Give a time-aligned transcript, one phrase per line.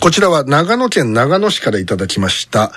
[0.00, 2.72] こちらは長野県長野市からいただきました。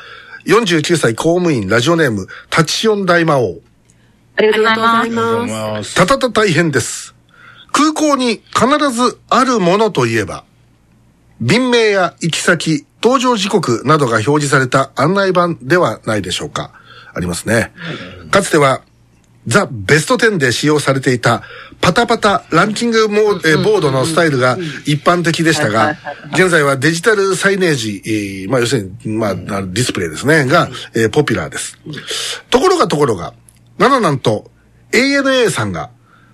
[0.46, 3.56] 49歳公務員ラジオネーム、タチシオン大魔王。
[4.36, 5.00] ありがとうございます。
[5.00, 5.96] ありがとうございます。
[5.96, 7.16] たたた大変です。
[7.72, 10.46] 空港に必ずあるものといえば、
[11.42, 16.72] 便名や行き先、搭乗時刻などが表示された案内板ではないでしょうか。
[17.14, 17.74] ありますね。
[18.32, 18.82] かつては、
[19.48, 21.44] ザ・ベスト10で使用されていた
[21.82, 25.96] パタパタランキングモーえーボードのスタイルが一般的でしたが、
[26.34, 31.78] 現在はデジタルサイネージ、えーまあ要するに、まあ、ディスプレイですね、が、えーポピュラーです。
[32.50, 33.34] ところがところが、
[33.78, 34.50] なのなんと
[34.92, 35.92] ANA さんが、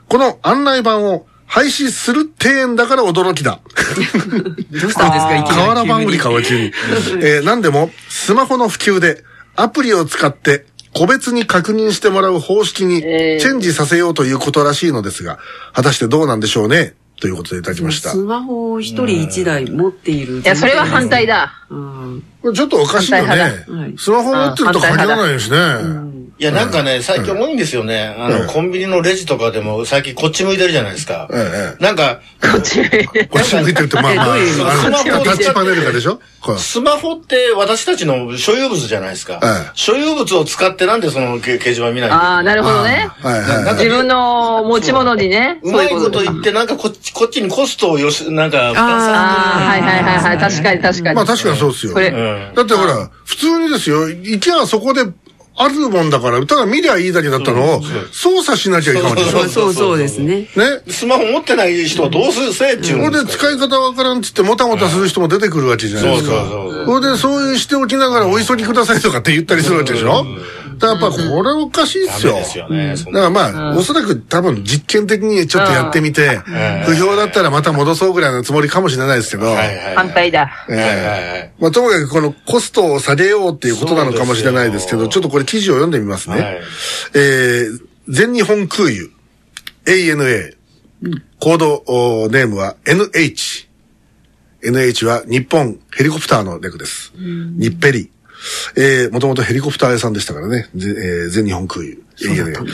[0.07, 3.59] この案内板を廃止する庭園だから驚きだ。
[4.71, 6.71] どうしたんですかいきなり瓦版売りかわ急に。
[7.21, 9.23] えー、何でも、スマホの普及で、
[9.57, 15.39] アプリを使って、個別に確認してもらう方式にチえーェンジさせようということらしいのですが、
[15.73, 16.95] 果たしてどうなんでしょうね？
[17.19, 18.09] ということでいただきました。
[18.09, 20.39] スマホを一人一台持っている。
[20.39, 21.27] いや、それは反対。
[21.27, 21.53] だ。
[21.69, 22.23] うん。
[22.41, 23.65] これちょっとおかしいよね。
[23.97, 25.57] スマホ持ってると限らないしね。
[26.41, 28.15] いや、なんかね、最近多いんですよね。
[28.17, 31.29] あの、コンビニのレジとかでも最近こっち向いてるじゃないですか。
[31.31, 32.81] ええなんか、こっち。
[33.27, 36.19] こっち向いてるって、まあまあ、スマホタッチパネルがでしょ？
[36.57, 39.39] スマホって私たちの所有物じゃないですか。
[39.43, 42.15] ええ所有物を使ってなんでそのけ掲示板見ないの？
[42.15, 43.07] ああ、なるほどね。
[43.21, 43.73] はいはいはい。
[43.75, 45.59] 自分の持ち物にね。
[45.61, 50.37] うまいこと言って、なんかこっち、こっちにコストをよし、なんか、負担さああ、はいはいはいはい。
[50.39, 51.15] 確かに確かに。
[51.17, 51.93] まあ確かにそうですよ。
[51.93, 52.23] これせてる。
[52.23, 55.03] うんだってほら、普通にですよ、行きゃそこで
[55.63, 57.81] あるもんだから、ただ見りゃいいだけだったのを、
[58.11, 59.39] 操作しなきゃいかんわけでしょ。
[59.39, 60.47] そうそうそうですね。
[60.55, 60.81] ね。
[60.89, 66.31] スマホ持ってない人はどうするせえっちゅうこれんで使い方わからんっつってもたもたする人も出てくるわけじゃないですか。
[66.31, 70.25] そうそうそうこれでそういうしておきながらお急ぎくださいとかって言ったりするわけでしょ
[70.81, 72.33] だからやっぱこれおかしいっすよ。
[72.33, 72.95] ですよね。
[72.95, 76.39] だからまあ、おそらく多分実験的にちょっとやってみて、
[76.85, 79.55] 不評だったらまた戻そうぐらいのつもりかもしれないですけど。
[79.95, 80.65] 反対だ。
[80.69, 81.51] ええはいはいはい。
[81.59, 86.35] まあ、ともかくこのコストを下げようっていうことなのかもしれないですけど、ちょっとこれ記事を読んでみますね。
[86.35, 86.61] はい
[87.13, 89.11] えー、全日本空輸
[89.85, 90.55] ANA、
[91.39, 93.67] コードおネームは NH。
[94.63, 97.13] NH は日本ヘリコプターの略です。
[97.17, 98.10] 日ペリ。
[98.75, 100.67] えー、もともとヘリコプター屋さんでしたからね。
[100.75, 102.03] ぜえー全日本空輸。
[102.23, 102.65] ANA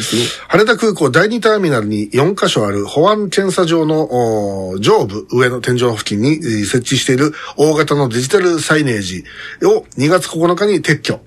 [0.49, 9.23] 羽田空港第2ターミナルに4カ所ある保安検査場のお上部上の天井付近にえー設置している大型のデジタルサイネージ
[9.63, 11.19] を2月9日に撤去。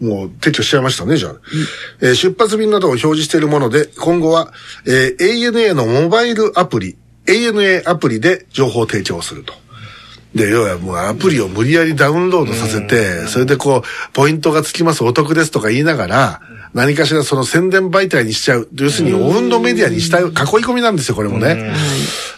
[0.00, 1.34] もう撤去しちゃいましたね、じゃあ。
[2.00, 4.52] えー出発便などを表示しているもので、今後は、
[4.86, 9.52] えー ANA のモバイルアプリ、ANA アプリで情報提供をすると。
[10.34, 16.40] で、要はもうアプリを無理やりダウンロードさせて、それでこう、ポイントがつきます、お得ですとか言いながら、
[16.72, 18.68] 何かしらその宣伝媒体にしちゃう。
[18.74, 21.72] 要するにオウンドメディアにしたい、囲い込みなんですよ、これもね。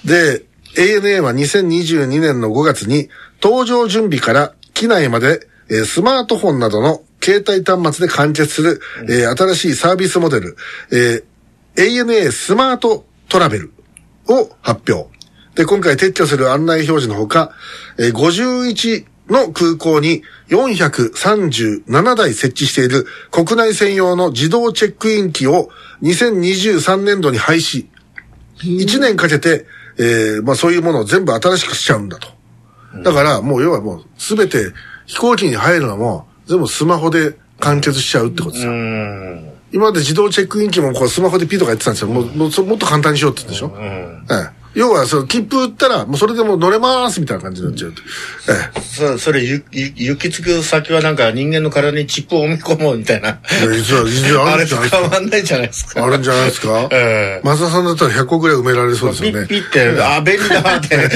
[0.04, 0.44] で、
[0.76, 3.10] ANA は2022年の5月に、
[3.40, 10.56] 搭乗準備から機内まで、えースマートフォンなどの携帯端末で完結する、えー新しいサービスモデル、
[10.90, 13.72] えー ANA スマートトラベル
[14.28, 15.10] を発表。
[15.54, 17.52] で、今回撤去する案内表示のほか、
[17.98, 25.70] えー51の空港に437台設置している国内専用の自動チェックイン機を
[26.02, 27.86] 2023年度に廃止。
[28.62, 29.66] 1年かけて、
[29.98, 32.28] えーまあそういうものを全部新しくしちゃうんだと。
[33.04, 34.72] だからもう要はもうすべて
[35.06, 38.72] 飛行機に入るのも全部スマホで完結しちゃうってことですよ。
[38.72, 39.48] うん。
[39.72, 42.08] 今まで自動チェックイン機もこうスマホでピーとかやってたんですよ。
[42.08, 43.74] もっと簡単にしようって言ってでしょ？
[43.80, 48.02] ええ要はその切符売ったらもうそれでもう乗れますみたいな感じになっちゃうと。
[48.48, 53.28] ええそそれ、ゆ、ゆ、行き着く先はなんか人間の体にチップを埋め込もうみたいな。
[53.30, 53.38] いや
[53.74, 54.98] 実は実はあるんじゃないですか。
[55.00, 56.04] 変わんないじゃないですか。
[56.04, 56.88] あるんじゃないですか？
[56.90, 59.48] ええ松田さんだったら100個ぐらい埋められそうですピよねッ。
[59.48, 60.96] ピッて、あ、便利だわって。
[60.96, 61.06] 便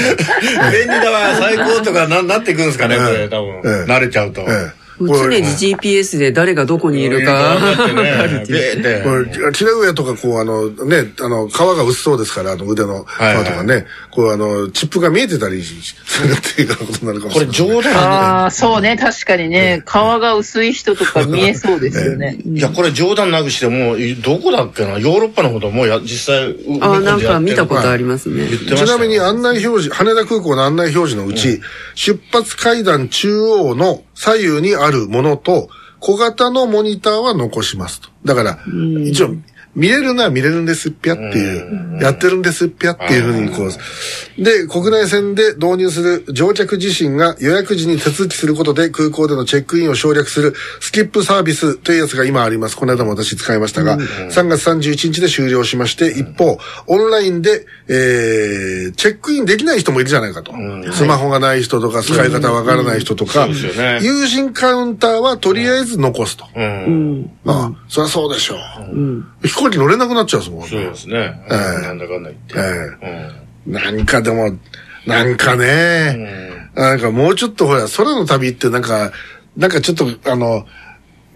[0.81, 3.85] 利だわ、最高とかな、なってくんですかね、これ、ええ多ええ分。
[3.85, 4.41] 慣れちゃうと。
[4.41, 8.81] ええ常に GPS で誰がどこにいるかわかってわかるね っていう。
[8.81, 17.53] でこれ、キラウエとか、こう、あの、ね、あの、皮が薄そうですから、あの、腕の皮とはいはいかね、こう、あの、チップが見えてたりするっていうことになるかもしこれない。
[17.53, 18.97] れ冗談ああ、そうね。
[18.97, 19.83] 確かにね。
[19.85, 22.37] 皮が薄い人とか見えそうですよね。
[22.45, 28.47] いや、これ冗談なくしてもどこだっけなヨーロッパのこともうや、実際、うああ、なんか見たことありりますね。
[28.47, 31.61] 言ってましたよちなみに案内表示、羽田空港の案内表示のうち、
[31.95, 35.69] 出発階段中央の左右にあるものと、
[35.99, 38.09] 小型のモニターは残しますと。
[38.25, 38.59] だから、
[39.05, 39.35] 一応、
[39.77, 52.75] 見れるのは見れるんですっぴゃっていう、やってるんですっぴゃっていうふうにこう、で、国内線で導入する乗客自身が予約時に手続きすることで空港でのチェックインを省略するスキップサービスというやつが今あります。
[52.75, 56.57] この間も私使いましたが、3月31日で終了しまして、一方、
[56.87, 60.57] オンラインで、えー、チェックインできない人もいるじゃないかと。
[60.57, 66.45] んスマホがない人とか、使い方わからない人とか、うんそうですよね有人カウンターはとりあえず残すと。
[66.55, 66.59] う。
[66.59, 67.31] うんん。
[67.45, 68.59] ああ、そりゃそうでしょう。
[69.67, 69.71] うん。
[69.71, 70.67] 飛行機乗れなくなっちゃうですもん。
[70.67, 71.41] そうですね。
[71.49, 72.55] ええなんだかんだ言って。
[73.01, 74.57] えなんかでも、
[75.05, 79.11] なんかね、なんかもうちょっとほら、空の旅ってなんか、
[79.55, 80.65] なんかちょっと、あの、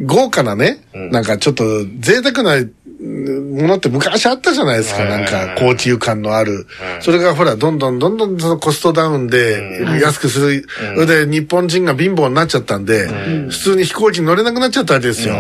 [0.05, 1.63] 豪華なね、なんかちょっと
[1.99, 2.55] 贅沢な
[3.01, 6.67] うんものって昔あったじゃないですか、なんか高級感のある。
[7.01, 10.65] それがほら、どんどんどんどんそのコストダウンで安くする。
[10.93, 13.07] それで日本人が貧乏になっちゃったんで、
[13.49, 15.35] 普通に飛行機に乗れなくなっちゃったわけですよ。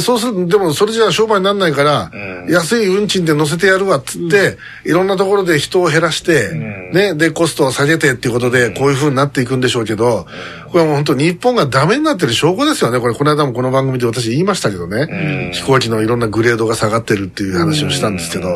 [0.00, 2.10] そうするでもそれじゃ商売にならないから、
[2.48, 6.50] 安い運賃で乗せてやるわっつって、いろんなところで人を減らして、
[6.92, 10.26] ね、で、コストを下げてっていうことで、こういう風になっていくんでしょうけど、
[10.70, 13.00] これはもう本当日本がダメになってる証拠ですよね。
[13.00, 18.48] これ、この間もこの番組で私言いましたけどね、飛行機のいろんなグレードが下がってるっていう話をしたんですけど、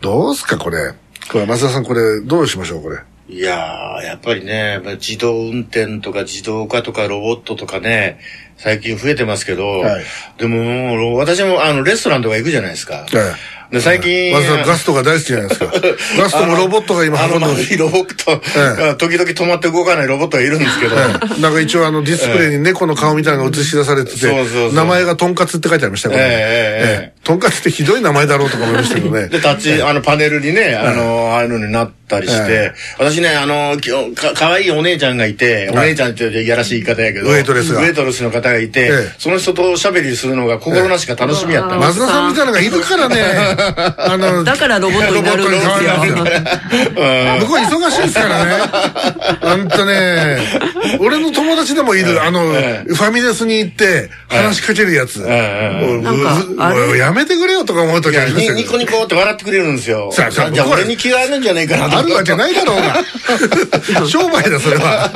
[0.00, 0.94] どうすか、これ。
[1.30, 2.98] これ、増田さん、これ、どうしましょう、これ。
[3.30, 8.18] いやー、やっぱりね、まあ自動運転とか自動化とかロボットとかね、
[8.56, 10.04] 最近増えてますけど、はい
[10.38, 10.64] でも
[10.96, 13.06] もう、私もあの、レストランとか行くじゃないですか。
[13.12, 13.16] え
[13.70, 15.66] で最近、増田さん、ガストが大好きじゃないですか。
[16.18, 24.26] ガストもロボットが今あの、運んでるロボット、え時々止まって動かないロボットがいるんですけど、なんか一応あのディスプレイに猫の顔みたいなのが映し出されてて
[24.72, 26.22] 名前がトンカツって書いてありましたよね。
[26.22, 26.38] ええええ
[27.02, 27.18] ええ。
[27.24, 29.28] トンカツってひどい名前だろうとか思いましたけどね。
[29.28, 33.76] で、タッチ、あの、パネルにね、あの、ああいうのになったりして、え私ね、あの、
[34.14, 37.80] か、かわいいお姉ちゃんがいて、お姉ちゃんっていやらしい言い方やけど、ウェイトレスが。
[37.80, 39.14] ウェイトレスの方がいて、ええ。
[39.18, 43.22] その人とおしゃべりするのが心なしか楽しみやったんです松田さんみたいなのがいるからね、
[43.98, 45.70] あの、だからロボットになるんですよ。
[45.70, 48.52] ロボットに変わるんです向こう忙しいですからね。
[49.42, 50.38] あんたね、
[51.00, 52.84] 俺の友達でもいる、あの、フえ。
[52.88, 55.20] ァミレスに行って話しかけるやつ。
[56.96, 58.54] やめてくれよとか思う時ありますよ。
[58.54, 60.10] にニコニコって笑ってくれるんですよ。
[60.14, 63.04] じゃさあさああ、じゃあ僕は俺に気があるんじゃないかなとあるわけないだろうが。
[64.06, 65.10] 商売だ、それは。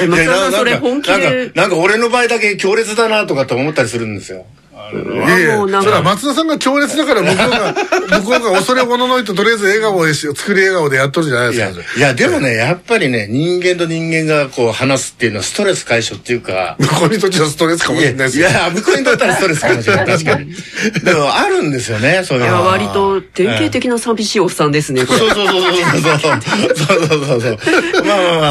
[0.00, 4.46] え、松田さん、それなんか本気なんかで、なんか俺の場合だけ強烈だなとかって思ったりするんですよ。
[4.92, 7.74] いやいや、もうなんかそれは松田さんが強烈だから向こうが、
[8.20, 18.48] 向こうが恐れおののいととりあえず笑顔でし、作り笑顔でやっとるじゃないですか。、いやでもね、やっぱりね、人間と人間がこう話すっていうのはストレス解消っていうか、 向こうにとってはストレスかもしれないですよ。
[18.48, 20.06] いや、向こうにとったらストレスかもしれない。
[20.06, 20.54] 確かに。
[21.04, 22.72] でも、あるんですよね、そういういや、のは。
[22.72, 25.18] 割と典型的な寂しいおっさんですね、これ。
[25.20, 26.40] そうそうそうそうそうそう。
[26.76, 27.58] そうそうそうそう。
[28.04, 28.48] まあまあま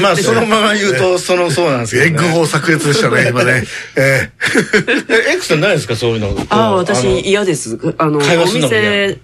[0.00, 2.10] まあ、そのまま言うと、その、そうなんですけど、ね。
[2.10, 3.64] エッグ砲炸裂でしたね、今ね。
[3.96, 5.96] ええ、X さんないですか？
[5.96, 6.28] そういうの。
[6.50, 7.78] ああ、の私嫌です。
[7.98, 9.18] あの、お店で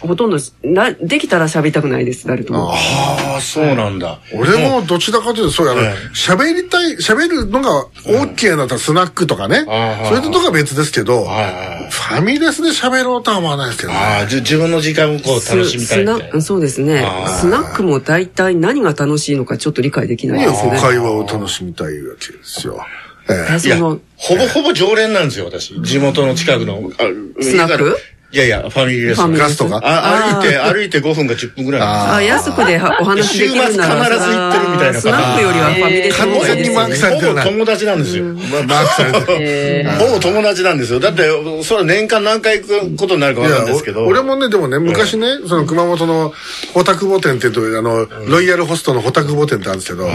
[0.00, 2.72] ほとんどな、できたら喋りたくないです、誰とも。
[2.72, 4.18] ああ、そうなんだ。
[4.32, 9.64] え俺もどちらかというと、そうや、あのえ喋りたい、喋るのが OK なったらスナックとかね。
[9.68, 13.98] あそういうとこは別ですけど、ファミレスで喋ろうとは思わないですけどね。
[13.98, 15.96] ああ、じ自分の時間をこう楽しみた
[16.36, 17.04] いそうですね
[17.40, 20.78] スナックも大体何が楽しいのかちょっと理解できないいやですね。
[20.80, 22.84] 会話を楽しみたいわけですよ。
[23.30, 23.98] ええいや、ほ
[24.36, 25.80] ぼほぼ常連なんですよ、私。
[25.82, 26.90] 地元の近くの。
[26.98, 27.02] あ
[27.42, 27.96] スナック？
[28.32, 38.24] いやいや、ファミリーレストランガストがあ歩いて、歩いて5分か10分ぐらいなんですよあ安くではお話できるなら週末必ず行ってるみたいなスナックよりはファミレスの方がいいですよ完全にマークされてるなほぼ友達なんですよ。
[38.24, 39.38] まあ、マークされてる。
[39.40, 41.00] えーほぼ友達なんですよ。
[41.00, 41.22] だって、
[41.64, 44.04] それは年間何回行くことになるかわかんないですけど。
[44.04, 46.32] お俺もね、でもね、昔ね、その熊本の
[46.72, 50.08] ホタクボ店っていうと、あの、ロイヤルホストのホタクボ店ってあるんですけど、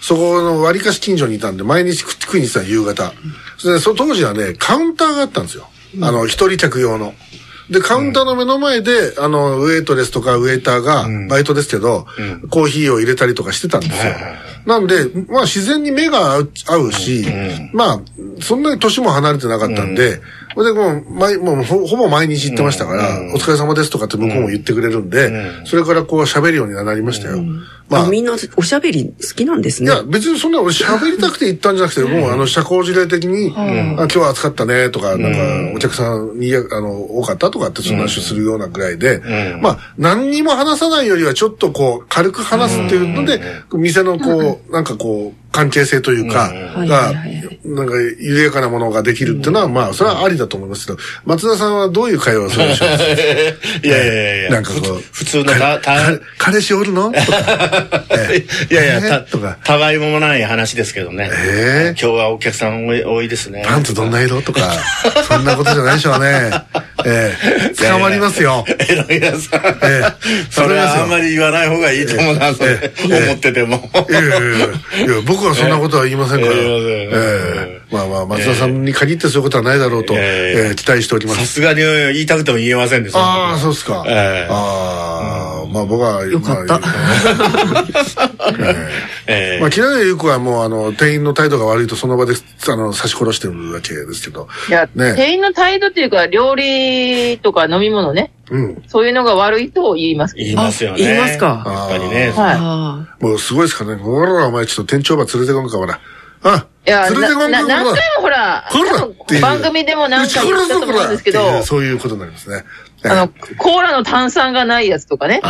[0.00, 3.12] そこの割かし近所にいたんで、毎日食食いに行ってたの夕方。
[3.56, 5.68] それで、その当時はね、カウンターがあったんですよ。
[6.00, 7.14] あの、一人客用の。
[7.70, 12.06] で、カウンターの目の前で、あの、ウェイトレスとかウェイターが、バイトですけど、
[12.50, 14.12] コーヒーを入れたりとかしてたんですよ。
[14.66, 17.24] なんで、まあ自然に目が合うし、
[17.72, 18.00] まあ、
[18.40, 20.20] そんなに年も離れてなかったんで、
[20.54, 25.28] それでもう、毎もうほほぼ毎日行ってましたから、お疲れ様ですとかって向こうも言ってくれるんで、
[25.64, 27.42] それからこう喋るようにはなりましたよ。
[27.92, 29.90] まあ、あみんなおしゃべり好きなんですね。
[29.90, 35.38] いや、別にそんな俺喋りたくて行ったんじゃなくて、もうあの、社交辞令的に、あ今日は暑かったねとか、なんか、
[35.76, 39.20] お客さんに、あの、多かったとかってそんな話をするようなぐらいで、
[39.60, 43.40] まあ、何にも話さないよりはちょっとこう、軽く話すっていうので、
[43.72, 47.12] 店のこう、なんかこう、関係性というか、はいが
[47.64, 52.88] なんか、緩やかなものができるっていうのは、まあ、それはありだと思いますけど、松田さんはどういう会話をするんでしょう？
[53.86, 54.50] いやいやいやいや。
[54.50, 55.52] なんかこうふ普通の
[56.38, 57.12] 彼氏おるの？
[57.12, 57.81] とか。
[58.10, 59.58] え えいやいや、た、とか。
[59.64, 61.30] たわいもない話ですけどね。
[61.32, 63.62] ええ今日はお客さん多い多いですね。
[63.66, 64.72] パンツどんな色とか、
[65.28, 66.52] そんなことじゃないでしょうね。
[67.04, 68.64] ええ捕まりますよ。
[68.68, 69.48] エロいやつ。
[69.82, 70.12] ええ
[70.50, 73.90] それはあんまり言わない方がいいと思うな、それええ思ってても。
[74.08, 76.52] いやいやいや僕はそんなことは言いませんから。
[76.52, 77.08] えええ
[77.78, 81.40] えまあまあ、松田さんに限ってそういうことはないだろうと、ええええ期待しております。
[81.40, 83.18] さすがに言いたくても言えませんでした。
[83.18, 84.04] ああ、そうですか。
[84.06, 85.11] ええああ。
[85.80, 87.84] あ僕は、よかったまあ
[89.26, 94.48] えまあ、木永優子はもう、あの、店員の態度が悪いとその場で、あの、刺し殺してるわけですけど。
[94.68, 98.82] いや、ね店員の態度っていうか、料理とか飲み物ね、うん。
[98.86, 100.62] そういうのが悪いと言いますけ言いど。
[100.62, 100.98] ますよね。
[100.98, 102.32] 言いますかやっぱりね。
[102.36, 102.56] はい。
[102.58, 104.02] あもうすごいですからね。
[104.02, 106.00] ほら、お前ちょっと店長ば連れてこんか、ほら。
[106.44, 108.72] あ、いや、連れてこなんなか、何回もほら、っ
[109.26, 112.64] ていう番組でも何回も言ったと思うんですけど、そういうことになりますね。
[113.04, 115.40] あの、コーラの炭酸がないやつとかね。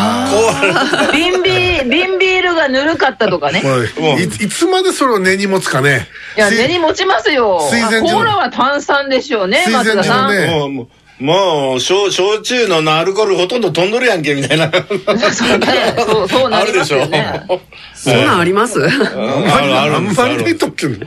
[1.12, 1.50] 瓶ビ
[1.88, 3.62] 瓶ビールがぬるかったとかね。
[4.18, 6.08] いいつまでそれを根に持つかね。
[6.36, 7.58] いや、水根に持ちますよ。
[7.58, 10.88] コーラは炭酸でしょうね、松田さん。
[11.18, 14.70] もう、焼焼酎のアルコールほとんど飛んどるやんけ、みたいな。
[14.72, 15.66] そうね、
[15.96, 16.96] そう、そうなりますあるでしょ。
[16.98, 17.44] よね。
[17.48, 17.58] あ。
[17.94, 21.06] そんなんありますああんまり、あんまりないとっていうの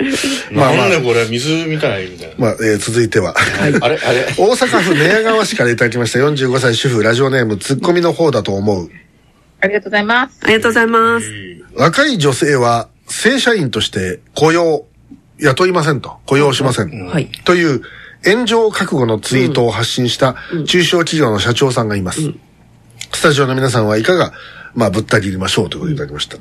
[0.62, 2.34] まあまあなんでこれ、水みたいみたいな。
[2.38, 3.36] まあ、えー続いては。
[3.62, 3.98] あれあれ？
[4.38, 8.90] 大阪府寝屋川市からいただきました45歳主婦ラジオネームツッコミの方だと思う。
[9.60, 10.38] ありがとうございます。
[10.44, 11.26] ありがとうございます。
[11.76, 14.86] 若い女性は正社員として雇用、
[15.40, 16.18] 雇いませんと。
[16.26, 17.08] 雇用しません。
[17.08, 17.82] はいという
[18.26, 20.36] 炎上覚悟のツイートを発信した
[20.68, 22.34] 中小企業の社長さんがいます。
[23.14, 24.34] スタジオの皆さんはいかが、
[24.74, 26.38] まあ、ぶった切りましょうということでいただきました。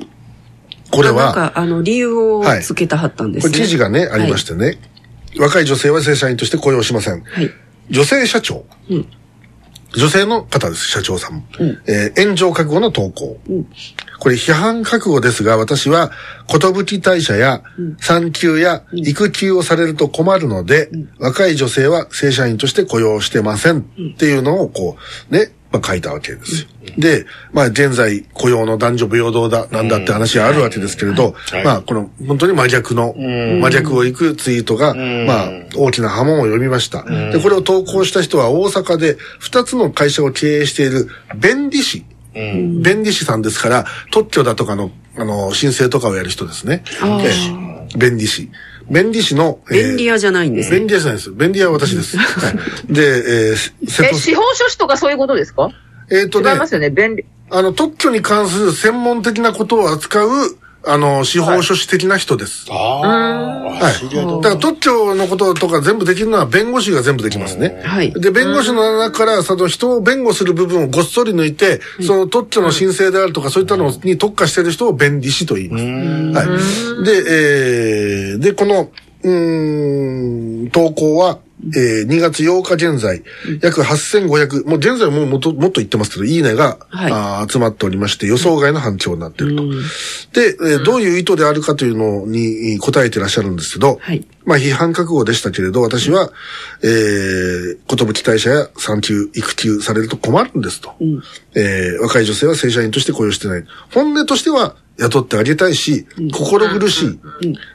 [0.90, 3.52] これなんは、か、あの、理由をつけたはったんですね。
[3.52, 4.78] これ記事がね、ありましてね。
[5.38, 7.22] 若い女性は正社員として雇用しません。
[7.22, 7.50] はい。
[7.90, 8.64] 女性社長。
[8.88, 9.08] うん
[9.96, 11.44] 女性の方です、社長さん。
[11.86, 13.38] えー炎上覚悟の投稿。
[14.18, 16.10] これ批判覚悟ですが、私は、
[16.48, 16.56] 寿
[16.98, 17.62] 退社や
[17.98, 23.82] 産休や育休をされると困るので、若い女性は正社員として雇用してませんっ
[24.16, 24.96] ていうのをこ
[25.30, 26.68] う、ね、まあ、書いたわけですよ。
[26.96, 37.02] で、まあ現在雇用の男女平等だ、なんだって話があるわけですけれど、はいまあこの本当に真逆の、真逆を行くツイートが、まあ大きな波紋を呼びました。
[37.02, 42.04] で、これを投稿した人は大阪で2つの会社を経営している弁理士。
[42.34, 46.84] 弁理士さんですから、特許だとかの、あの、申請とかをやる人ですね。
[47.96, 48.50] 弁理士。
[48.90, 50.78] 弁理士の、えー便利屋じゃないんですね。
[50.78, 51.30] 便利屋じゃないです。
[51.32, 52.16] 便利屋は私です。
[52.18, 53.56] はいで、えー、
[53.90, 55.70] 瀬え、戸司法書士とかそういうことですか？
[56.10, 57.24] えっ、とね違い、ますよね、便利。
[57.50, 60.28] あの、特許に関する専門的なことを扱う、
[60.86, 62.66] あの、司法書士的な人です。
[62.70, 63.00] ああ、
[63.64, 63.94] はい。
[63.94, 67.80] 知り合いとだから特許のこととか全部できるのは弁護士が全部できますね。
[67.84, 75.84] はいで、弁護士の中から、その人を弁護する部分をごっそり抜いて、その特許の申請であるとか、そういったのに特化している人を弁理士と言います。
[76.94, 77.04] はい。
[77.04, 77.12] で、
[78.32, 78.90] えー、で、この、
[79.22, 81.38] うーん、投稿は、
[81.76, 83.22] えー、2月8日現在、
[83.62, 89.62] 約8500、もう現在もうもっともっと言ってますけど、いいねが、はいあー集まっておりまして、予想外の反響になっていると。
[90.32, 96.30] で、えーどういう意図であるかというのに答えてらっしゃるんですけど、はいまあ批判覚悟でしたけれど、私は、
[96.82, 100.94] えー、寿退社や産休、育休されると困るんですと。
[101.54, 103.64] えー若い女性は正社員として雇用してない。
[103.92, 107.18] 本音としては雇ってあげたいし、心苦しい。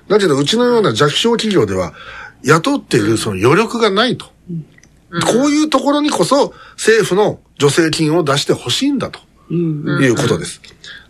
[0.08, 1.94] だけど、うちのような弱小企業では、
[2.44, 4.26] 雇っているその余力がないと。
[5.26, 9.20] こういうところにこそ政府の助成金を出してほしいんだと。
[9.52, 10.62] いうことです。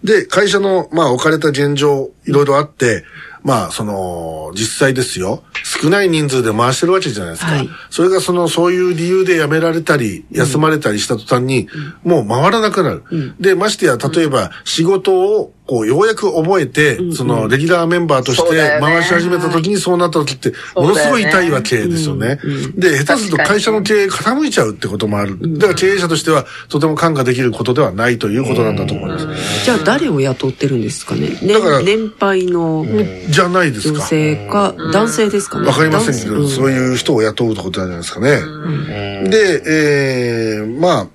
[0.04, 3.04] で、会社の、まあ、置かれた現状、いろいろあって、
[3.44, 5.44] まあ、その、実際ですよ。
[5.64, 7.52] 少ない人数で回してるわけじゃないですか。
[7.52, 11.68] はいそれがその、そういう理由で辞められたり、休まれたりした途端に、
[12.04, 13.04] もう回らなくなる。
[13.40, 22.40] で、ましてや、例えば、仕事を、こう、ようやく覚えて、その、レギュラーメンバーとして回し始めた時にそうなった時って、ものすごい痛いわけですよね。
[22.76, 25.38] で、下手すると会社の経営傾いちゃうってこともある。
[25.58, 29.28] だから経営者としては、とても感化できることではないということなんだと思います。
[29.64, 31.38] じゃあ誰を雇ってるんですかね。
[31.42, 32.86] ねだから年配の
[33.30, 34.06] じゃないです女か。
[34.08, 35.68] 性か、男性ですかね。
[35.68, 39.30] わかりませんけど、そういう人を雇うってことなんじゃないですかね。
[39.30, 41.08] で、えー、まあ、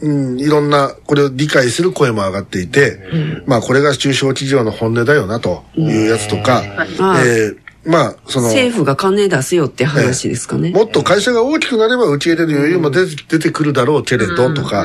[0.00, 3.00] うん、いろんな、これを理解する声も上がっていて、
[3.46, 7.28] まあ、これが中小企業の本音だよな、というやつとか、はい。
[7.28, 7.56] えー、
[7.88, 10.72] まあ、その、政府が金出すよって話ですかね。
[10.72, 14.84] もっと会社が大きくなれば受け入れる余裕も出て出てくるだろうけれどとか、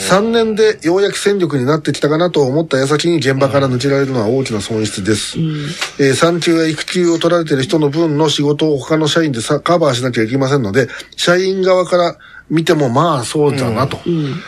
[0.00, 5.38] 3年でようやく戦力になってきたかなと思った矢先に現場から抜けられるのは大きな損失です。
[5.38, 12.18] えー産休や育休を取られている人の分の仕事を他の社員でさカバーしなきゃいけませんので、社員側から
[12.50, 13.98] 見てもまあそうだなと。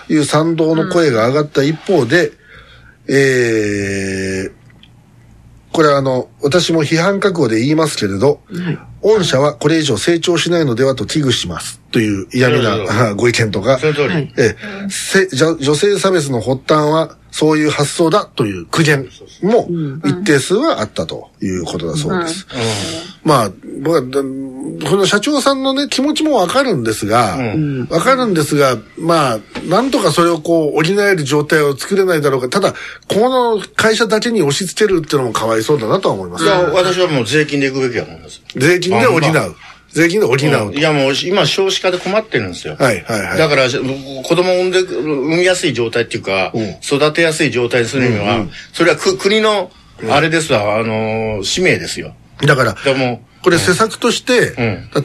[0.08, 2.32] いう賛同の声が上がった一方で、
[3.06, 4.61] えー
[5.72, 8.40] これはあの、私も批判覚悟で言いますけれど、
[9.00, 11.80] 御社はこれ以上成長しないのではと危惧します。
[11.90, 14.08] という嫌味なご意見とか、その通り。
[14.08, 14.56] はいえ
[15.32, 19.08] 女性差別の発端はそういう発想だという苦言
[19.42, 19.66] も
[20.04, 22.46] 一定数はあったということだそうです。
[23.24, 24.22] まあ、僕は、だ
[24.88, 27.38] この社長さんのね、気持ちもわかるんですが、
[27.88, 32.48] わ、かるんですが、まあ、なんとかそれをこう、補える状態を作れないだろうか。
[32.48, 32.74] ただ、
[33.08, 36.46] この会社だけに押し付けるっていうのもかわいそうだなとは思いますい。
[36.48, 38.42] や、私はもう税金で行くべきだと思います。
[38.56, 39.20] 税金で補う。
[39.92, 40.72] 税金で補うと。
[40.72, 42.76] いやもう今少子化で困ってるんですよ。
[42.78, 43.76] はいはいはいだから子
[44.36, 49.70] 供を産んで、産みやすい状態っていうか、育てやすい状態にするには、それはく国の、
[50.10, 52.14] あれですわ、あのー、使命ですよ。
[52.40, 54.54] だから、でも、これ施策として、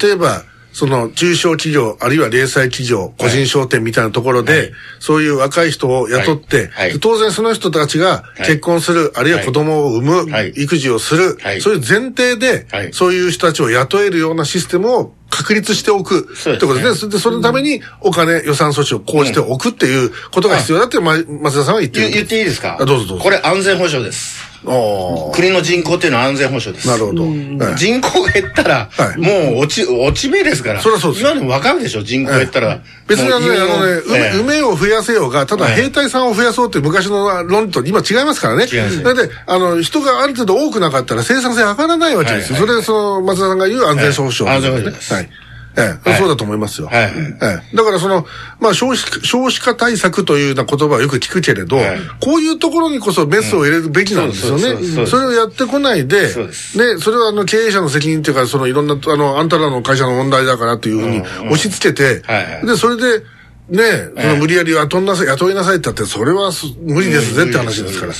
[0.02, 0.44] 例えば、
[0.78, 6.70] その中小企業、あるいは零細企業、個人商店みたいなところで、そういう若い人を雇って、
[7.02, 8.42] 当然その人たちがい。
[8.44, 10.50] 結婚する、あるいは子供を産む、はい。
[10.56, 11.62] 育児をする、はい。
[11.62, 12.94] そういう前提で、はい。
[12.94, 16.96] そういう人たちを雇えるようなシステムを確立しておくってことですね。
[16.96, 22.04] それで、そのためにお金、予算措置を講じておくっていうことが必要だって、ま松田さんは言ってる。
[22.10, 22.78] 言言っていいですか？
[22.80, 23.24] あどうぞどうぞ。
[23.24, 24.47] これ安全保障です。
[24.64, 26.88] 国の人口っていうのは安全保障です。
[26.88, 27.24] なるほど。
[27.24, 30.82] はい人口が減ったら、はいもう落ち、落ち目ですから。
[30.82, 32.80] そりゃそうです今でもわかるでしょ人口減ったら。
[33.08, 38.66] 別にあのね、あのね、を増やせようが、ただはい兵隊さんを増やそうっていう昔の論理と今違いますからね。
[38.72, 42.58] 違いますねだって、あの、人がある程度多くなかったら生産性上がらないわけですよ。
[42.58, 45.30] それで、その、松田さんが言う安全保障、はい安全保障ですはい。
[45.78, 46.20] ええ、はい。
[46.20, 46.88] そうだと思いますよ。
[46.88, 47.14] はい。
[47.42, 48.26] ええ、だからその、
[48.60, 52.00] まあ少子化、少子化対策というような言葉はよく聞くけれど、はい。
[52.20, 55.06] こういうところにこそメスを入れるべきなんですよね。
[55.06, 62.24] それをやってこないで、ですね、それはあの経営者の責任っていうか、そのいろんな、あの、あんたらの会社の問題だからというふうに押し付けて、
[62.66, 63.24] で、それで、
[63.70, 68.14] ねえ、その無理やり雇いなさい、雇いなさいって言ったって、それはす無理ですぜって話ですから。
[68.14, 68.16] え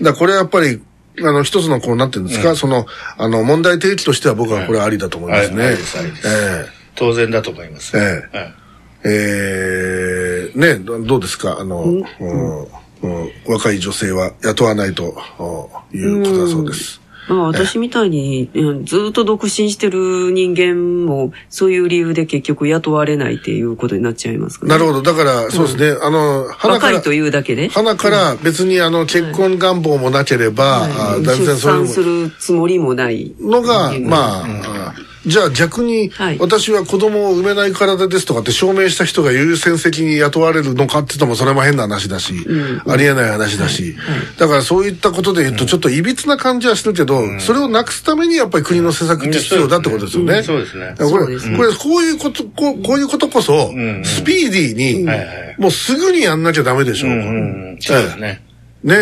[0.00, 0.04] え。
[0.04, 0.80] だからこれはやっぱり、
[1.22, 5.56] あの、一つのこう、なんていうんですか、その、あの、問題提起としては僕はこれありだと思いますね。
[5.64, 6.22] はいありですありです。
[6.26, 7.96] え当然だと思います。
[7.96, 8.00] え
[8.32, 8.36] え。
[8.36, 8.54] はい。
[9.04, 10.52] ええ。
[10.54, 11.58] えねえ、どどうですか？
[11.60, 12.62] あの、うん。
[12.62, 12.68] うん
[13.46, 17.00] 若い女性は雇わないとおいうことだそうです。
[17.28, 24.70] まあ私みたいに、うんずっと独身してる人間も、そういう理由で結局雇われないっていうことになっちゃいますかね。
[24.70, 25.02] なるほど。
[25.02, 25.98] だから、そうですね。
[26.00, 27.68] あの、花から若い、というだけで。
[27.68, 33.34] 花から別にあの、結婚願望もなければ、あはいういう産するつもりもない。
[33.40, 34.77] のが、うんまあ、あ
[35.28, 36.38] じゃあ逆に、はい。
[36.38, 42.34] 私は子供を産めない体ですとかって証明した人が優先的に雇われるのかって言ってもそれも変な話だし、
[42.86, 43.96] ありえない話だし、
[44.38, 50.42] だからそういったことで言うとちょっといびつな感じはするけど、それをなくすためにやっぱり国の施策って必要だってことですよね。
[50.42, 50.94] そうですね。
[50.98, 54.04] これ、これ、こういうこと、こうこういうことこそ、ん。
[54.04, 55.04] スピーディーに、
[55.58, 57.10] もうすぐにやんなきゃダメでしょう。
[57.10, 57.78] うんうん。
[57.80, 58.47] そうですね。
[58.82, 58.94] ね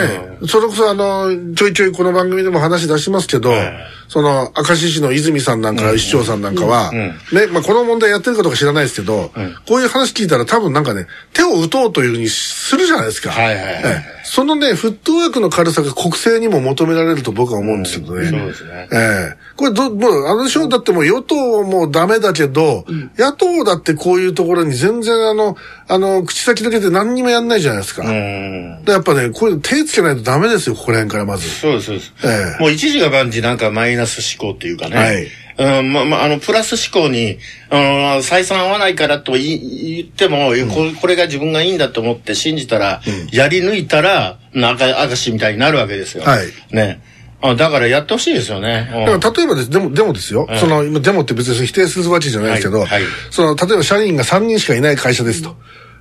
[0.42, 6.98] え、それこそあの、ちょいちょいこの番組でも話出しますけど、はいその、明石市の泉さんなんか、市長さんなんかは、うん。
[7.32, 9.32] ね、まあこの問題やってるかどうか知らないですけど、
[9.66, 13.30] こういう話聞いたら多分なんかね、手を打とうというふうにするじゃないですか。
[13.30, 13.74] はいはいはい。
[13.74, 14.16] ええ。
[14.24, 18.28] そのね、フットワークの軽さが国政にも求められると僕は思うんですけどね。
[18.28, 18.88] そうですね。
[18.92, 19.36] ええ。
[19.56, 22.84] これど、もう、あの賞だってもう与党もダメだけど、
[23.16, 25.56] 野党だってこういうところに全然あの、
[25.88, 28.02] あの、口先だけで何にもやんないじゃないですか。
[28.02, 28.84] うん。
[28.84, 31.48] でやっぱね、こういうの手つけないとダメですよ、ここら辺からまず。
[31.48, 32.12] そうです、そうです。
[32.24, 34.96] ええもう一時が万事なんかマイナス思考っていうかね。
[34.96, 35.26] はい
[35.58, 37.38] うん、ま、ま、あの、プラス思考に、
[37.70, 37.82] あの、
[38.22, 43.00] 採算合わないからと言っても、こ、これが自分がいいんだと思って信じたら、
[43.32, 46.24] やり抜いたら、なんか、明石みたいになるわけですよ。
[46.24, 47.00] はいね。
[47.42, 48.90] あだからやってほしいですよね。
[48.92, 50.46] うん例えばです、でも、でもですよ。
[50.58, 55.56] その、今、デモって別に否定するわけじゃないですけど、はいはいその、例えば社員が3人しかいない会社ですと。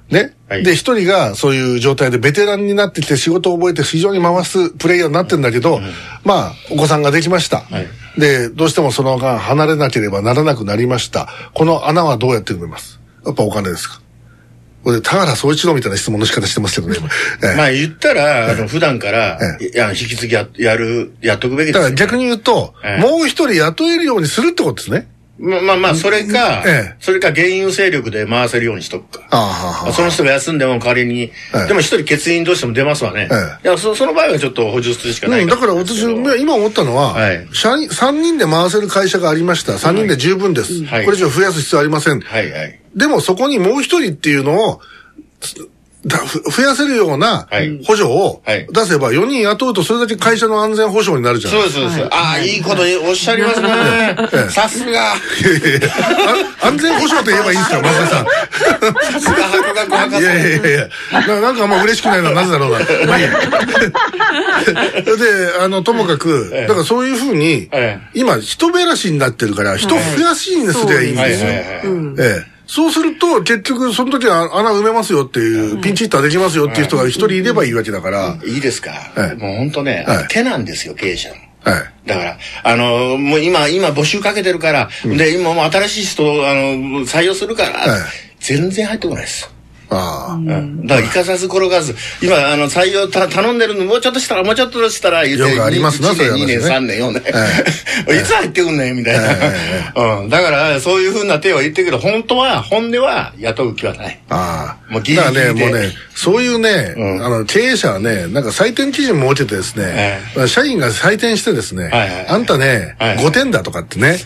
[0.09, 0.33] ね。
[0.47, 5.79] はいで、1人がそういう状態でベテランになってきて仕事を覚えて非常に回すプレイヤーになってんだけど、
[6.23, 7.61] まあ、お子さんができました。
[7.61, 7.87] はい
[8.17, 11.27] で、どうしてもその間離れなければならなくなりました。
[11.53, 13.01] この穴はどうやって埋めます？
[13.25, 13.99] やっぱお金ですか？
[14.85, 16.95] これ、田原総一郎みたいな質問の仕方してますけどね。
[16.97, 17.09] 今
[17.49, 25.09] ええまあ言ったら、あの、普段から、引き継ぎや、やる、やっとくべきですよだから逆に言うと、ええもう一人雇えるようにするってことですね。
[25.37, 29.27] まあまあまあ、それか、ええそれか原油勢力で回せるようにしとくか。
[29.31, 31.31] ああ、はあはあその人が休んでも代わりに、え
[31.65, 33.27] えでも一人欠員どうしても出ますわね。
[33.29, 36.03] えいやそ、その場合はちょっと補充するしかないうん、だから私、
[36.39, 39.73] 今思ったのは、はい社員、3人で回せる会社がありました。
[39.73, 40.85] 3人で十分です。
[40.85, 42.21] はいこれ以上増やす必要ありません。
[42.21, 42.79] はいはい。
[42.95, 44.79] でもそこにもう一人っていうのを、
[46.07, 52.15] 増やせるようなはい補助をはい出せば、4人雇うとそれだけ会社の安全保障になるじゃないそうです、そうです。
[52.15, 54.15] ああ、いいことおっしゃりますね。
[54.49, 54.91] さすが。
[54.91, 55.05] いやいや
[55.77, 55.89] いや
[56.61, 58.25] あ安全保障と言えばいいんですか、松田さん。
[59.13, 60.87] さすが博学博いやいやいやいや
[61.27, 62.79] ななんかあんま嬉しくないのはなぜだろうな。
[63.07, 63.37] まあいいやで、
[65.61, 71.47] あの、ともかく、ええだからそういうふうに、ええ今、人減らしになってるから、人増やしにすりゃいいんですよ。
[71.49, 71.75] はいはいはい
[72.19, 72.54] ええ。
[72.67, 78.37] そうすると、結局、その時は穴埋めますよっていう、ピンチヒッターできますよっていう人が一人いればいいわけだから。
[78.45, 81.35] いいですか、はいもう本当ね、はい手なんですよ、経営者の。
[81.35, 82.07] はい。
[82.07, 86.61] だから、あの、もう今、今募集かけてるから、で、今もう新しい人を、あの、
[87.05, 88.01] 採用するから、はい
[88.45, 89.54] 全然入ってこないです。
[89.89, 90.33] ああ。
[90.33, 90.85] うん。
[90.85, 96.95] だから、行かさず転がず、今、あの、採用た頼んでるの、もうちょっとしたら、もうちょっとしたら、言うてよくありますな1そういう年、2話ね。
[96.97, 98.15] 年、3年、4年。
[98.15, 99.19] え いつ入ってくんねん、みたい
[99.95, 100.19] な。
[100.19, 100.29] うん。
[100.29, 101.85] だから、そういうふうな手は言ってる。
[101.85, 104.19] けど、本当は、本音は雇う気はない。
[104.29, 104.91] ああ。
[104.91, 105.39] もうギリギリで。
[105.39, 107.25] だからね、もうね、そういうね、うん。
[107.25, 114.17] あの、経営者はね、なんか採点基準設けてですね、社員が採点してですね、あんたね、はい5点だとかってね、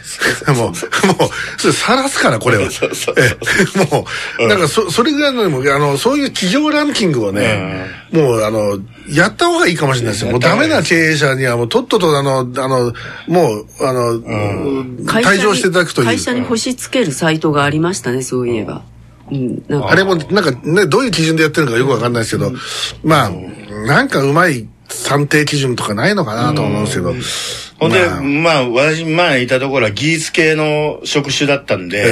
[0.48, 0.74] もう、もう、
[1.58, 2.72] それ晒すから、これは。
[2.72, 3.26] そうそうそう
[3.78, 4.06] えも
[4.40, 10.32] う、なんかそ、それぐらいの、もうあの、そういう企業ランキングをね、もう、あの、やった方がいいかもしれないですよ。
[10.32, 12.94] もうダメな経営者にはもうとっととあの、あの、
[13.28, 14.20] もう、あの、
[15.06, 16.06] 退場していただくという。
[16.06, 18.84] 会社に星つけるサイトがありましたね、そういえば。
[19.32, 19.90] うん、なんか。
[19.90, 22.52] あれも、なんかね、どういう基準でやってるのかよくわかんないですけど、
[23.04, 23.30] まあ、
[23.88, 27.14] なんかうまい算定基準とかないのかなと思うんですけど。
[27.80, 28.22] ほんで、まあ。
[28.22, 32.04] まあ、私、前いたところは技術系の職種だったんで、え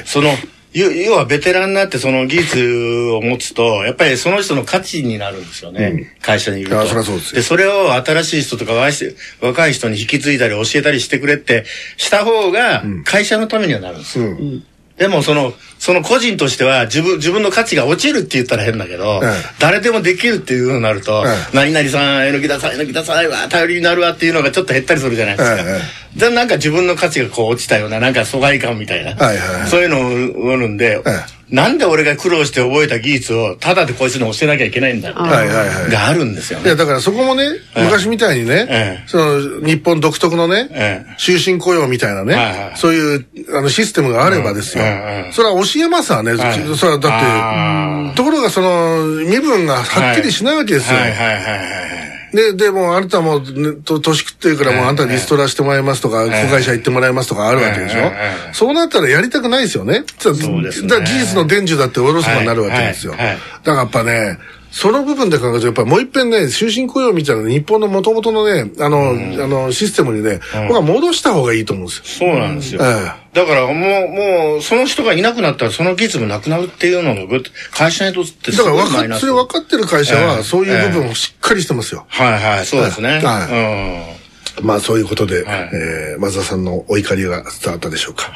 [0.00, 0.02] え。
[0.04, 0.30] その、
[0.74, 6.16] 要要はベテランになってその技術を持つと、やっぱりその人の価値になるんですよね。
[6.20, 6.80] 会社にいると。
[6.80, 9.06] あそそうですよそれを新しい人とか若い人
[9.40, 11.64] 若い人に引き継いだり教えたりしてくれって
[11.96, 14.26] した方が会社のためにはなるんですよ。
[14.26, 14.64] うん
[14.96, 25.62] でもその、その個人としては自分、自分の価値が落ちるって言ったら変だけど、ええ誰でもできるっていうふうになると、ええ何々さん、えのきださい、えのきださいわ、頼りになるわっていうのがちょっと減ったりするじゃないですか。
[25.62, 29.14] ええで、なんか自分の価値がこう落ちたような、なんか疎外感みたいな。
[29.16, 31.10] はいはいはいそういうのを生るんで、え
[31.50, 35.90] なんで俺が苦労して覚えた技術を、ただでこいつに教えなきゃいけないんだってはいはいはい。
[35.90, 36.76] があるんですよいや、ね。
[36.76, 43.26] だからそこもね、昔みたいにね、ええその、日本独特のね、ええ終身雇用みたいなね、はいはいそういう、
[43.56, 44.84] あの、システムがあればですよ。
[45.32, 46.34] それは教えますわね。
[46.34, 50.98] はいそれはだあって、ところがその、身分がはっきりしないわけですよ。
[50.98, 52.13] はいはいはいはいはい。
[52.34, 57.98] で、でも、あなたも、ね、と年食ってるから、もうあんたリストラしてもらいますとか、子会社行ってもらいますとかあるわけでしょ？
[58.00, 58.12] え
[58.50, 60.04] えそうなったらやりたくないですよね。
[60.18, 60.88] そうですね。
[60.88, 63.12] だから技術の伝授だっておろそかになるわけですよ。
[63.12, 64.38] だからやっぱね、
[64.74, 72.32] その部分で考えると、やっぱりもう一遍ね、終身雇用みたいな日本の元々のね、あの、あの、システムにね、僕は戻した方がいいと思うんですよ。
[72.32, 72.80] そうなんですよ。
[72.82, 79.16] えだからもう、もう、その人がいなくなったらその技術もなくなるっていうのも、ぐっ会社にとってすだから分か。
[79.20, 82.04] それ分かってる会社ええは、そういう部分をしっかりしてますよ。
[82.08, 83.20] はいはい、そうですね。
[83.22, 84.14] は
[84.60, 88.32] まあそういうことで、はいえー、松田さんのお怒りが伝わったでしょうか。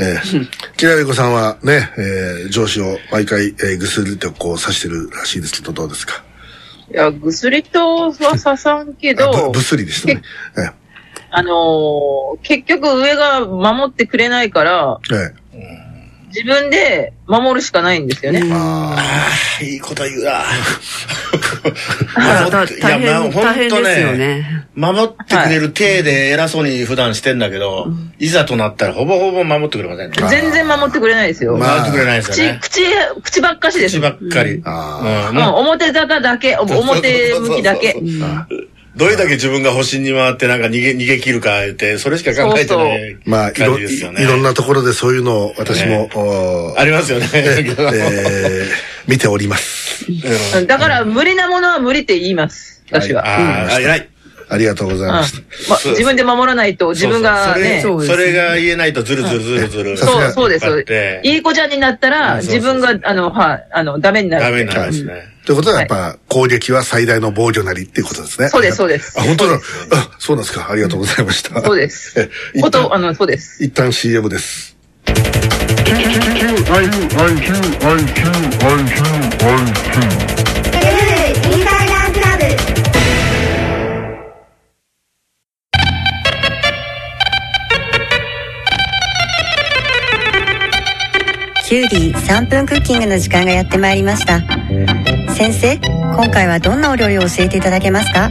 [0.00, 6.24] えー、木田子さんはね、えー、上司を毎回、えー、ぐすりとこう刺してるらしいですけど、どうですか？
[6.92, 10.22] いや、薬とは刺さんけあどぶ、ぶすりでしたね。
[10.58, 10.70] え
[11.32, 15.34] あのー結局上が守ってくれないから、ー、え
[16.34, 18.42] 自分で守るしかないんですよね。
[18.52, 20.42] ああ、いいこと言うな。
[22.50, 24.66] だ守っていや大変、まあ大変ほんとですよね。
[24.74, 27.88] 守ってくれる体で偉そうに普段してんだけど、
[28.18, 30.16] いざとなったらほぼほぼ守ってくれませんね。
[30.28, 31.56] 全然守ってくれないですよ。
[31.56, 32.58] まあ守ってくれないですよ口、ね。
[32.60, 32.82] 口、
[33.22, 33.96] 口ばっかしです。
[33.96, 34.62] 口ばっかり。
[34.64, 37.96] あうんうん、表坂だけ、お表向きだけ。
[38.96, 44.22] どれだけ自分が保身に回ってなんか逃げ、逃げ切るか言って、それしか考えてないまあ、いろ、感いじですよね。
[44.22, 47.28] いろんなところでそういうのを私も、おーありますよね。
[47.32, 48.66] えー、
[49.06, 50.06] 見ております。
[50.54, 52.82] うんだから、無理なものは無理って言います。
[52.90, 53.26] 私は。
[53.26, 54.08] ああ、偉い。
[54.50, 55.32] ありがとうございうんまし
[55.68, 55.70] た。
[55.70, 59.96] ま自分で守らないと、自分がね、そうそうそれそれが言えないとずるずるずるずる。
[59.96, 61.28] そう、そうです。
[61.28, 64.44] いい子ちゃんになったら、自分が、あの、はい、あの、ダメになる。
[64.44, 65.28] ダメになりますね。
[65.46, 68.48] ということは、やっぱ、攻撃は最大の防御なりっていうことですね。
[68.48, 69.96] そうですそうですあ、本当だそうで。
[69.96, 70.68] あ、そうなんですか。
[70.70, 71.62] ありがとうございました。
[71.62, 73.62] そうですこと、あ旦、の、そうです。
[73.62, 74.76] 一旦 CM です。
[91.70, 94.40] キュウリ3分クッキングの時間がやってまいりました。
[95.34, 98.28] 先生、今回はどんなお料理を教えていただけますか？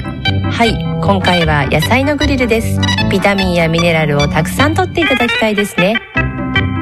[0.51, 2.81] はい、今回は野菜のグリルです。
[3.09, 5.95] ビタミンやミネラルをたくさんとっていただきたいですね。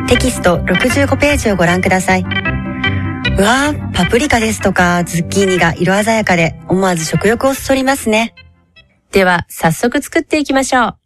[0.09, 2.21] テキスト65ページをご覧ください。
[2.21, 8.33] うわー、パプリカですとかズッキーニが色鮮やかで思わず食欲をそそりますね。
[9.11, 10.97] では、早速作っていきましょう。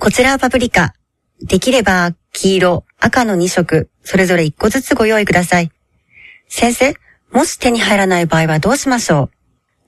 [0.00, 0.94] こちらはパプリカ。
[1.42, 5.70] できれば黄色、赤の2色、それぞれ1個ずつご用意ください。
[6.48, 6.94] 先生、
[7.32, 9.30] もし手に入らない場合はどうしましょ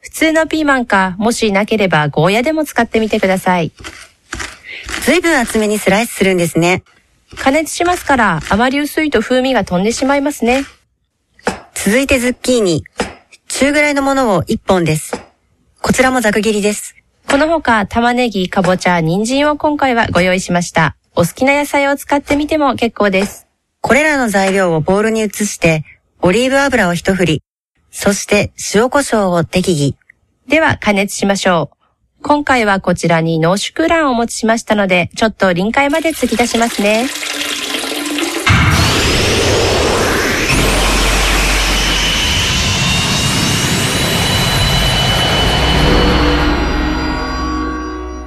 [0.01, 3.67] 普通のピーマンか、もしなければゴーヤでも使ってみてください。
[3.67, 6.83] うずいぶん厚めにスライスするんですね。
[7.37, 10.65] 加熱しますから、あまり薄いと風味が飛んでしまいますね。
[11.75, 12.85] 続いてズッキーニ。
[13.49, 15.13] 中ぐらいのものを1本です。
[15.81, 16.97] こちらもざく切りです。
[17.29, 20.97] この他、玉ねぎ、かぼちゃ、人参を今回はご用意しました。
[21.15, 23.46] お好きな野菜を使ってみても結構です。
[23.87, 25.85] これらの材料をボウルに移して、
[26.21, 27.43] オリーブ油を一振り、
[27.93, 29.95] そして塩コショウを適宜。
[30.51, 32.21] では、加熱しましょう。
[32.21, 37.07] 今回はこちらに濃縮卵をお持ちしましたので、ちょっと臨界まで突き出しますね。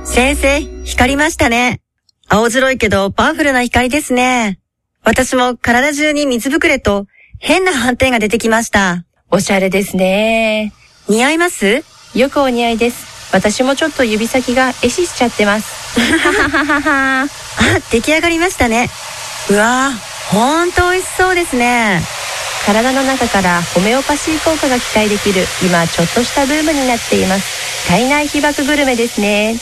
[0.05, 1.81] 先生、光りましたね。
[2.29, 4.59] 青白いけどパワフルな光ですね。
[5.03, 7.07] 私も体中に水ぶくれと
[7.39, 9.05] 変な斑点が出てきました。
[9.31, 10.73] おしゃれですね。
[11.07, 11.83] 似合います？
[12.15, 13.33] よくお似合いです。
[13.33, 15.99] 私もちょっと指先が壊死しちゃってます。
[15.99, 17.23] ははははは。
[17.23, 17.27] あ、
[17.91, 18.89] 出来上がりましたね。
[19.49, 22.01] うわぁ、ほんと美味しそうですね。
[22.65, 27.87] 体の中からホメオパシー効果が期待できる今ちょっとしたブームになっています。
[27.87, 29.55] 体内被爆グルメですね。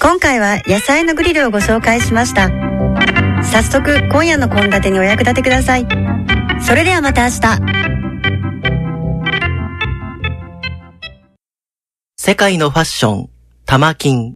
[0.00, 2.48] 今回は野菜のグリルをご紹介しました。
[3.52, 5.86] 早速、今夜の献立にお役立てください。
[6.60, 7.84] それではまた明日。
[12.16, 13.30] 世界のファッション、
[13.66, 14.34] 玉金。